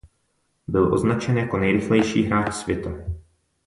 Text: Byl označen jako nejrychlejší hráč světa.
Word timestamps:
Byl 0.67 0.93
označen 0.93 1.37
jako 1.37 1.57
nejrychlejší 1.57 2.23
hráč 2.23 2.53
světa. 2.53 2.89